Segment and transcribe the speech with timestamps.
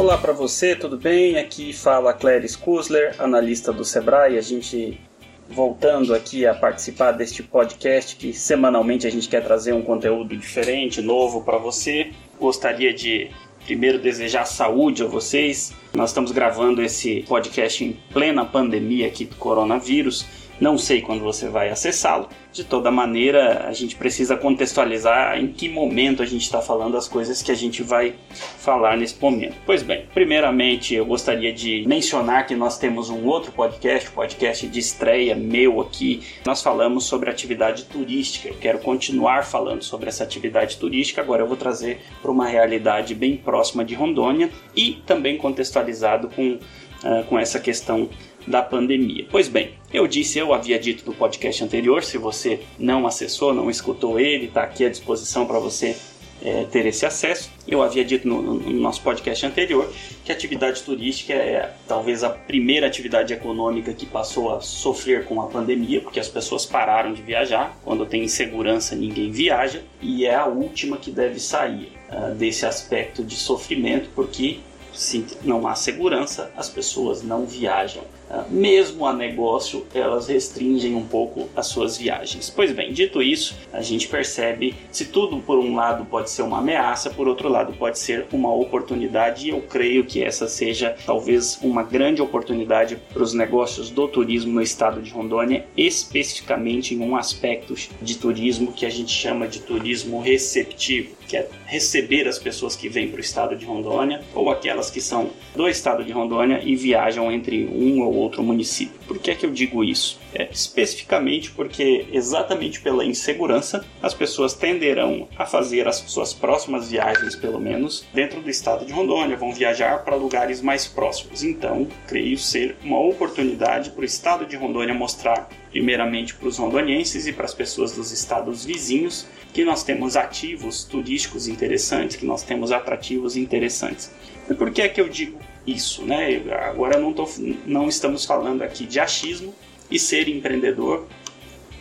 [0.00, 1.36] Olá para você, tudo bem?
[1.36, 4.38] Aqui fala Clarice Kusler, analista do Sebrae.
[4.38, 4.98] A gente
[5.46, 11.02] voltando aqui a participar deste podcast que semanalmente a gente quer trazer um conteúdo diferente,
[11.02, 12.12] novo para você.
[12.40, 13.30] Gostaria de
[13.66, 15.74] primeiro desejar saúde a vocês.
[15.92, 20.24] Nós estamos gravando esse podcast em plena pandemia aqui do coronavírus.
[20.60, 22.28] Não sei quando você vai acessá-lo.
[22.52, 27.08] De toda maneira, a gente precisa contextualizar em que momento a gente está falando as
[27.08, 28.14] coisas que a gente vai
[28.58, 29.54] falar nesse momento.
[29.64, 34.78] Pois bem, primeiramente eu gostaria de mencionar que nós temos um outro podcast, podcast de
[34.78, 36.22] estreia meu aqui.
[36.44, 38.48] Nós falamos sobre atividade turística.
[38.48, 41.22] Eu quero continuar falando sobre essa atividade turística.
[41.22, 46.52] Agora eu vou trazer para uma realidade bem próxima de Rondônia e também contextualizado com,
[46.52, 48.10] uh, com essa questão
[48.50, 49.26] da pandemia.
[49.30, 53.70] Pois bem, eu disse, eu havia dito no podcast anterior, se você não acessou, não
[53.70, 55.96] escutou ele, está aqui à disposição para você
[56.42, 57.50] é, ter esse acesso.
[57.66, 59.90] Eu havia dito no, no, nosso podcast anterior
[60.24, 65.40] que a atividade turística é talvez a primeira atividade econômica que passou a sofrer com
[65.40, 67.76] a pandemia, porque as pessoas pararam de viajar.
[67.84, 73.22] Quando tem insegurança, ninguém viaja, e é a última que deve sair uh, desse aspecto
[73.22, 74.60] de sofrimento, porque
[74.92, 78.02] se não há segurança, as pessoas não viajam.
[78.32, 82.48] Ah, mesmo a negócio, elas restringem um pouco as suas viagens.
[82.48, 86.58] Pois bem, dito isso, a gente percebe se tudo por um lado pode ser uma
[86.58, 91.58] ameaça, por outro lado pode ser uma oportunidade, e eu creio que essa seja talvez
[91.60, 97.16] uma grande oportunidade para os negócios do turismo no estado de Rondônia, especificamente em um
[97.16, 102.76] aspecto de turismo que a gente chama de turismo receptivo, que é receber as pessoas
[102.76, 106.60] que vêm para o estado de Rondônia ou aquelas que são do estado de Rondônia
[106.62, 108.98] e viajam entre um ou outro município.
[109.06, 110.18] Por que é que eu digo isso?
[110.34, 117.34] É, especificamente porque, exatamente pela insegurança, as pessoas tenderão a fazer as suas próximas viagens,
[117.34, 121.42] pelo menos, dentro do estado de Rondônia, vão viajar para lugares mais próximos.
[121.42, 127.26] Então, creio ser uma oportunidade para o estado de Rondônia mostrar, primeiramente para os rondonienses
[127.26, 132.42] e para as pessoas dos estados vizinhos, que nós temos ativos turísticos interessantes, que nós
[132.42, 134.10] temos atrativos interessantes.
[134.48, 135.38] E por que é que eu digo
[135.72, 136.42] isso, né?
[136.62, 137.28] Agora não, tô,
[137.66, 139.54] não estamos falando aqui de achismo
[139.90, 141.06] e ser empreendedor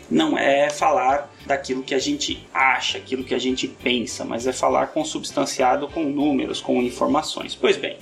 [0.09, 4.53] não é falar daquilo que a gente acha, aquilo que a gente pensa, mas é
[4.53, 7.55] falar consubstanciado com números, com informações.
[7.55, 7.97] Pois bem,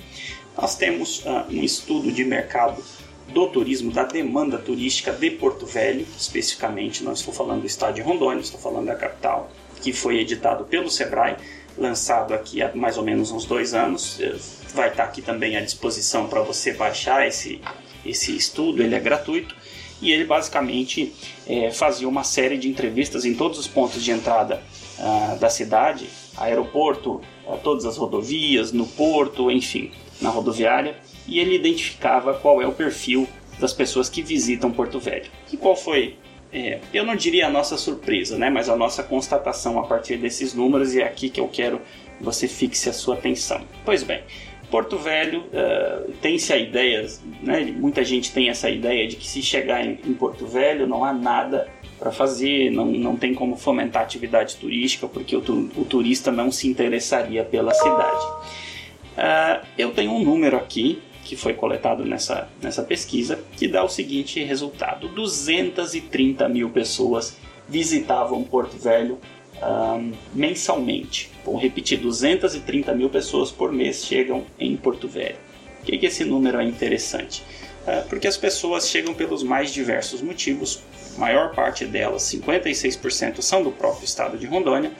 [0.56, 2.82] nós temos uh, um estudo de mercado
[3.28, 8.00] do turismo, da demanda turística de Porto Velho, especificamente, não estou falando do estado de
[8.00, 9.50] Rondônia, estou falando da capital,
[9.82, 11.36] que foi editado pelo Sebrae,
[11.76, 14.18] lançado aqui há mais ou menos uns dois anos
[14.74, 17.60] vai estar aqui também à disposição para você baixar esse,
[18.04, 19.54] esse estudo, ele é gratuito
[20.00, 21.12] e ele basicamente
[21.46, 24.62] é, fazia uma série de entrevistas em todos os pontos de entrada
[24.98, 29.90] uh, da cidade, aeroporto, uh, todas as rodovias, no porto, enfim,
[30.20, 30.96] na rodoviária,
[31.26, 35.30] e ele identificava qual é o perfil das pessoas que visitam Porto Velho.
[35.52, 36.16] E qual foi,
[36.52, 40.54] é, eu não diria a nossa surpresa, né, mas a nossa constatação a partir desses
[40.54, 41.80] números, e é aqui que eu quero
[42.16, 43.60] que você fixe a sua atenção.
[43.84, 44.22] Pois bem,
[44.70, 47.06] Porto Velho uh, tem-se a ideia,
[47.42, 51.04] né, muita gente tem essa ideia de que se chegar em, em Porto Velho não
[51.04, 51.68] há nada
[51.98, 56.68] para fazer, não, não tem como fomentar atividade turística porque o, o turista não se
[56.68, 58.24] interessaria pela cidade.
[59.16, 63.88] Uh, eu tenho um número aqui que foi coletado nessa, nessa pesquisa que dá o
[63.88, 67.36] seguinte resultado: 230 mil pessoas
[67.68, 69.18] visitavam Porto Velho
[69.62, 71.30] um, mensalmente.
[71.44, 75.36] Vou repetir, 230 mil pessoas por mês chegam em Porto Velho.
[75.78, 77.42] Por que, que esse número é interessante?
[77.86, 80.82] Uh, porque as pessoas chegam pelos mais diversos motivos.
[81.16, 84.92] A maior parte delas, 56%, são do próprio estado de Rondônia.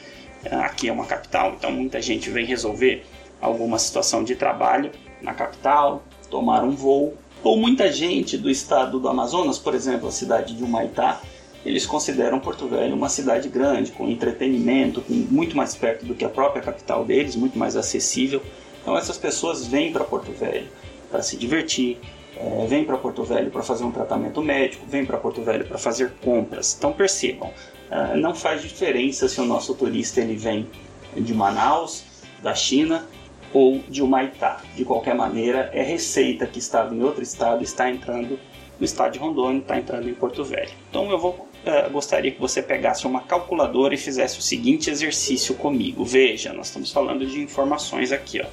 [0.45, 3.05] Uh, aqui é uma capital, então muita gente vem resolver
[3.41, 7.17] alguma situação de trabalho na capital, tomar um voo.
[7.45, 11.21] Ou muita gente do estado do Amazonas, por exemplo, a cidade de Humaitá,
[11.65, 16.29] eles consideram Porto Velho uma cidade grande, com entretenimento, muito mais perto do que a
[16.29, 18.43] própria capital deles, muito mais acessível.
[18.83, 20.69] Então essas pessoas vêm para Porto Velho
[21.11, 21.99] para se divertir,
[22.37, 25.79] é, vêm para Porto Velho para fazer um tratamento médico, vêm para Porto Velho para
[25.79, 26.75] fazer compras.
[26.79, 27.51] Então percebam,
[27.91, 30.69] é, não faz diferença se o nosso turista ele vem
[31.17, 32.05] de Manaus,
[32.43, 33.05] da China
[33.53, 34.63] ou de Humaitá.
[34.77, 38.39] De qualquer maneira, é receita que estava em outro estado está entrando
[38.79, 40.71] no estado de Rondônia, está entrando em Porto Velho.
[40.89, 45.55] Então eu vou uh, gostaria que você pegasse uma calculadora e fizesse o seguinte exercício
[45.55, 46.05] comigo.
[46.05, 48.41] Veja, nós estamos falando de informações aqui.
[48.41, 48.47] Ó.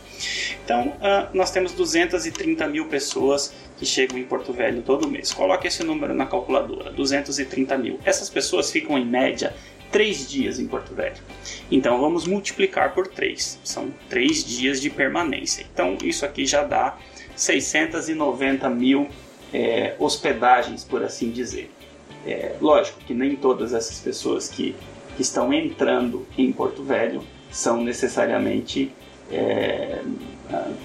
[0.64, 5.34] Então, uh, nós temos 230 mil pessoas que chegam em Porto Velho todo mês.
[5.34, 8.00] Coloque esse número na calculadora, 230 mil.
[8.04, 9.54] Essas pessoas ficam em média
[9.92, 11.16] três dias em Porto Velho.
[11.72, 13.60] Então vamos multiplicar por três.
[13.64, 15.66] São três dias de permanência.
[15.74, 16.98] Então isso aqui já dá
[17.36, 19.08] 690 mil
[19.56, 21.72] é, hospedagens, por assim dizer.
[22.28, 24.76] É, lógico que nem todas essas pessoas que,
[25.16, 27.22] que estão entrando em Porto Velho
[27.52, 28.92] são necessariamente
[29.32, 30.02] é,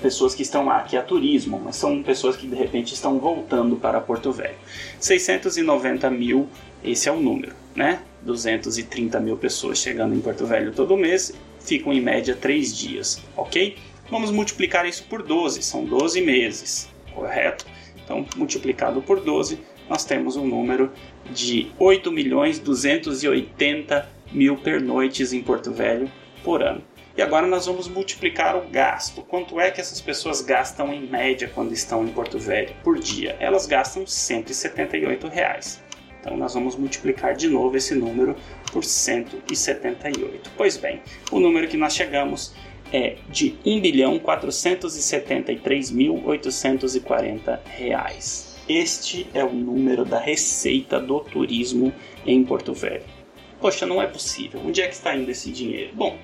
[0.01, 4.01] pessoas que estão que é turismo, mas são pessoas que de repente estão voltando para
[4.01, 4.55] Porto Velho.
[5.01, 6.49] 690 mil,
[6.85, 8.01] esse é o número, né?
[8.23, 13.77] 230 mil pessoas chegando em Porto Velho todo mês, ficam em média 3 dias, ok?
[14.09, 17.67] Vamos multiplicar isso por 12, são 12 meses, correto?
[18.11, 20.91] Então, multiplicado por 12, nós temos um número
[21.31, 26.11] de 8 milhões 280 mil pernoites em Porto Velho
[26.43, 26.83] por ano.
[27.17, 29.23] E agora nós vamos multiplicar o gasto.
[29.23, 33.37] Quanto é que essas pessoas gastam em média quando estão em Porto Velho por dia?
[33.39, 35.81] Elas gastam 178 reais.
[36.21, 38.35] Então nós vamos multiplicar de novo esse número
[38.73, 40.51] por 178.
[40.57, 42.55] Pois bem, o número que nós chegamos
[42.93, 48.57] é de 1 bilhão 473 mil 840 reais.
[48.69, 51.93] Este é o número da receita do turismo
[52.27, 53.03] em Porto Velho.
[53.61, 54.61] Poxa, não é possível.
[54.65, 55.91] Onde é que está indo esse dinheiro?
[55.95, 56.17] Bom,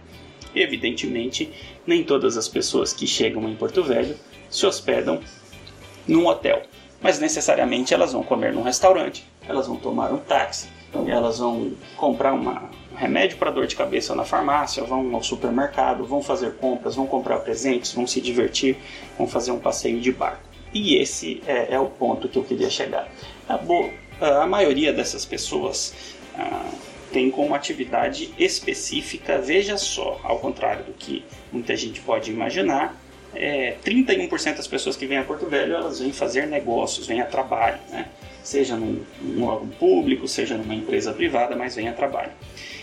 [0.55, 1.51] evidentemente,
[1.87, 4.17] nem todas as pessoas que chegam em Porto Velho
[4.49, 5.21] se hospedam
[6.07, 6.62] num hotel,
[7.01, 10.69] mas necessariamente elas vão comer num restaurante, elas vão tomar um táxi,
[11.07, 16.05] elas vão comprar uma, um remédio para dor de cabeça na farmácia, vão ao supermercado,
[16.05, 18.77] vão fazer compras, vão comprar presentes, vão se divertir,
[19.17, 20.43] vão fazer um passeio de barco.
[20.73, 23.09] E esse é, é o ponto que eu queria chegar.
[23.49, 25.95] A, a maioria dessas pessoas
[26.37, 26.71] ah,
[27.13, 32.95] tem como atividade específica, veja só, ao contrário do que muita gente pode imaginar,
[33.35, 37.27] é, 31% das pessoas que vêm a Porto Velho elas vêm fazer negócios, vêm a
[37.27, 38.07] trabalho, né?
[38.47, 42.31] Seja num, num órgão público, seja numa empresa privada, mas vêm a trabalho.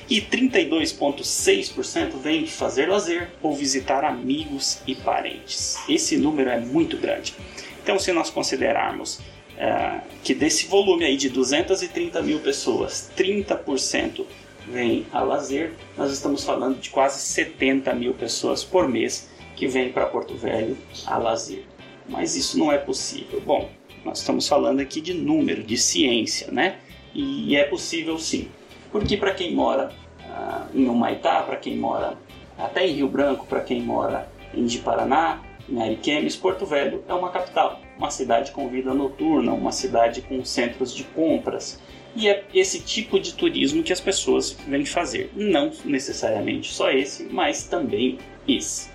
[0.10, 5.78] E 32,6% vêm fazer lazer ou visitar amigos e parentes.
[5.88, 7.34] Esse número é muito grande.
[7.82, 9.22] Então, se nós considerarmos
[9.58, 14.26] é, que desse volume aí de 230 mil pessoas, 30%
[14.68, 19.94] vem a lazer, nós estamos falando de quase 70 mil pessoas por mês que vêm
[19.94, 21.64] para Porto Velho a lazer.
[22.10, 23.40] Mas isso não é possível.
[23.40, 23.70] Bom,
[24.04, 26.78] nós estamos falando aqui de número, de ciência, né?
[27.14, 28.50] E é possível sim.
[28.92, 29.92] Porque para quem mora
[30.22, 32.18] uh, em Humaitá, para quem mora
[32.58, 37.30] até em Rio Branco, para quem mora em Paraná, em Ariquemes, Porto Velho é uma
[37.30, 41.80] capital uma cidade com vida noturna, uma cidade com centros de compras.
[42.16, 45.32] E é esse tipo de turismo que as pessoas vêm fazer.
[45.36, 48.90] Não necessariamente só esse, mas também esse.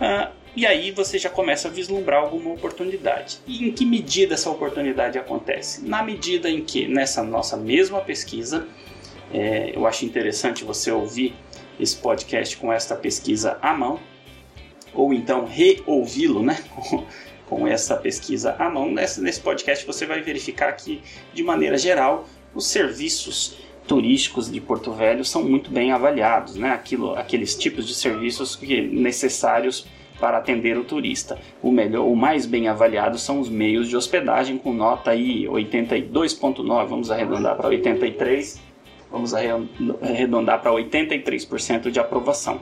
[0.00, 3.38] Ah, e aí você já começa a vislumbrar alguma oportunidade.
[3.46, 5.86] E em que medida essa oportunidade acontece?
[5.86, 8.66] Na medida em que, nessa nossa mesma pesquisa,
[9.32, 11.34] é, eu acho interessante você ouvir
[11.78, 14.00] esse podcast com esta pesquisa à mão,
[14.92, 16.58] ou então reouvi-lo, né?
[17.48, 18.90] com essa pesquisa à mão.
[18.90, 21.00] Nesse, podcast você vai verificar que,
[21.32, 26.70] de maneira geral, os serviços turísticos de Porto Velho são muito bem avaliados, né?
[26.70, 29.86] Aquilo, aqueles tipos de serviços que necessários
[30.20, 31.38] para atender o turista.
[31.62, 36.86] O melhor, o mais bem avaliado são os meios de hospedagem com nota aí 82.9,
[36.86, 38.60] vamos arredondar para 83,
[39.10, 42.60] vamos arredondar para 83% de aprovação.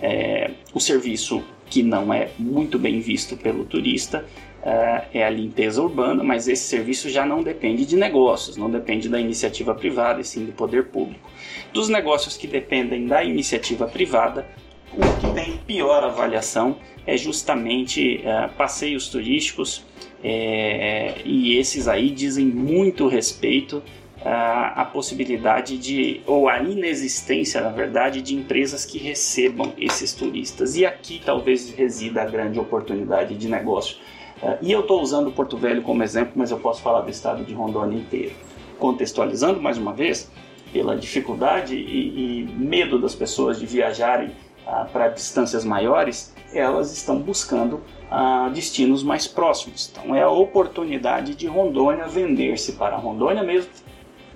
[0.00, 1.42] É, o serviço
[1.72, 4.26] que não é muito bem visto pelo turista,
[4.62, 9.08] uh, é a limpeza urbana, mas esse serviço já não depende de negócios, não depende
[9.08, 11.30] da iniciativa privada, e sim do poder público.
[11.72, 14.46] Dos negócios que dependem da iniciativa privada,
[14.96, 19.84] o que tem pior avaliação é justamente uh, passeios turísticos,
[20.22, 23.82] é, e esses aí dizem muito respeito
[24.24, 30.76] a, a possibilidade de, ou a inexistência, na verdade, de empresas que recebam esses turistas.
[30.76, 33.96] E aqui talvez resida a grande oportunidade de negócio.
[34.40, 37.44] Uh, e eu estou usando Porto Velho como exemplo, mas eu posso falar do estado
[37.44, 38.34] de Rondônia inteiro.
[38.78, 40.30] Contextualizando mais uma vez,
[40.72, 44.30] pela dificuldade e, e medo das pessoas de viajarem
[44.66, 47.76] uh, para distâncias maiores, elas estão buscando
[48.10, 49.90] uh, destinos mais próximos.
[49.90, 53.70] Então é a oportunidade de Rondônia vender-se para Rondônia mesmo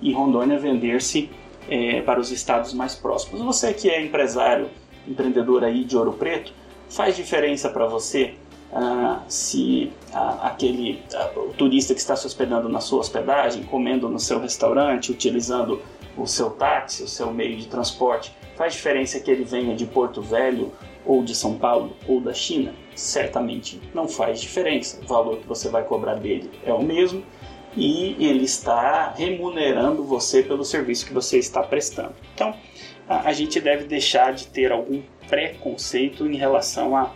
[0.01, 1.29] e Rondônia vender-se
[1.69, 3.41] é, para os estados mais próximos.
[3.41, 4.69] Você que é empresário,
[5.07, 6.53] empreendedor aí de Ouro Preto,
[6.89, 8.35] faz diferença para você
[8.71, 14.19] ah, se ah, aquele ah, turista que está se hospedando na sua hospedagem, comendo no
[14.19, 15.81] seu restaurante, utilizando
[16.17, 20.21] o seu táxi, o seu meio de transporte, faz diferença que ele venha de Porto
[20.21, 20.73] Velho
[21.05, 22.73] ou de São Paulo ou da China?
[22.95, 24.99] Certamente não faz diferença.
[25.03, 27.23] O valor que você vai cobrar dele é o mesmo
[27.75, 32.15] e ele está remunerando você pelo serviço que você está prestando.
[32.33, 32.55] Então,
[33.07, 37.11] a, gente deve deixar de ter algum preconceito em relação a,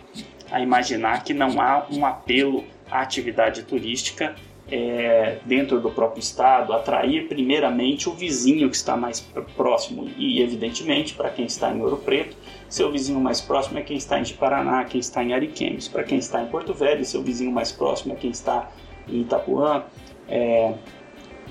[0.50, 4.36] a imaginar que não há um apelo à atividade turística
[4.74, 9.20] é, dentro do próprio estado, atrair primeiramente o vizinho que está mais
[9.54, 12.34] próximo e, evidentemente, para quem está em Ouro Preto,
[12.70, 15.88] seu vizinho mais próximo é quem está em Paraná, quem está em Ariquemes.
[15.88, 18.70] Para quem está em Porto Velho, seu vizinho mais próximo é quem está
[19.06, 19.84] em Itapuã,
[20.26, 20.72] é,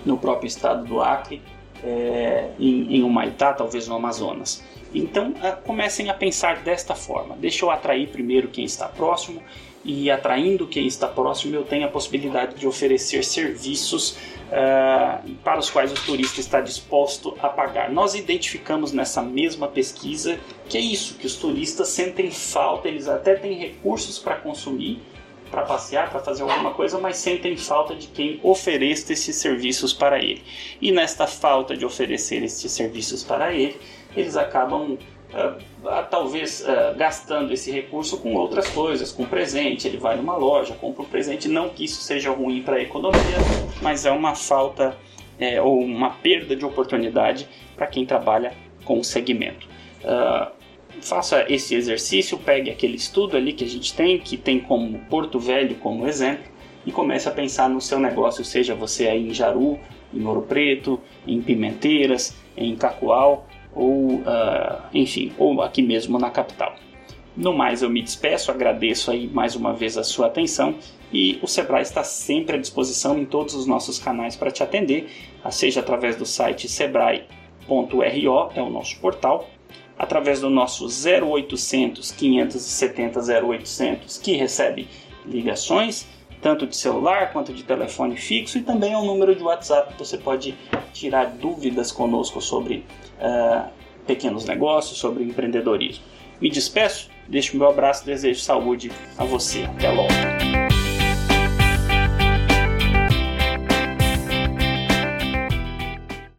[0.03, 1.43] no próprio estado do Acre,
[1.83, 4.63] é, em, em Humaitá, talvez no Amazonas.
[4.95, 5.31] Então,
[5.63, 7.37] comecem a pensar desta forma.
[7.37, 9.43] Deixa eu atrair primeiro quem está próximo
[9.83, 14.11] e atraindo quem está próximo, eu tenho a possibilidade de oferecer serviços
[14.51, 17.91] uh, para os quais o turista está disposto a pagar.
[17.91, 23.35] Nós identificamos nessa mesma pesquisa que é isso, que os turistas sentem falta, eles até
[23.35, 24.99] têm recursos para consumir,
[25.49, 30.17] para passear, para fazer alguma coisa, mas sentem falta de quem ofereça esses serviços para
[30.17, 30.41] ele.
[30.81, 33.75] E nesta falta de oferecer esses serviços para ele,
[34.15, 34.97] eles acabam
[36.09, 39.87] talvez uh, gastando esse recurso com outras coisas, com presente.
[39.87, 41.47] Ele vai numa loja, compra um presente.
[41.47, 43.37] Não que isso seja ruim para a economia,
[43.81, 44.97] mas é uma falta
[45.39, 48.53] é, ou uma perda de oportunidade para quem trabalha
[48.85, 49.67] com o segmento.
[50.03, 50.51] Uh,
[51.01, 55.39] faça esse exercício, pegue aquele estudo ali que a gente tem, que tem como Porto
[55.39, 56.51] Velho como exemplo,
[56.85, 59.79] e comece a pensar no seu negócio, seja você aí em Jaru,
[60.13, 66.75] em Ouro Preto, em Pimenteiras, em Cacoal, ou, uh, enfim, ou aqui mesmo na capital.
[67.35, 70.75] No mais, eu me despeço, agradeço aí mais uma vez a sua atenção
[71.13, 75.09] e o Sebrae está sempre à disposição em todos os nossos canais para te atender,
[75.49, 78.03] seja através do site sebrae.ro,
[78.55, 79.49] é o nosso portal,
[79.97, 84.87] através do nosso 0800 570 0800, que recebe
[85.25, 86.07] ligações,
[86.41, 90.17] tanto de celular quanto de telefone fixo, e também é um número de WhatsApp, você
[90.17, 90.55] pode
[90.93, 92.85] tirar dúvidas conosco sobre
[93.19, 93.69] uh,
[94.05, 96.03] pequenos negócios, sobre empreendedorismo.
[96.41, 99.63] Me despeço, deixo meu abraço desejo saúde a você.
[99.63, 100.60] Até logo.